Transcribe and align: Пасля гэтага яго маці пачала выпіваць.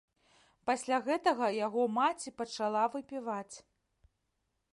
Пасля 0.69 0.97
гэтага 1.07 1.51
яго 1.67 1.83
маці 1.99 2.35
пачала 2.41 2.83
выпіваць. 2.95 3.55